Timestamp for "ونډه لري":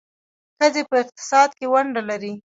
1.71-2.33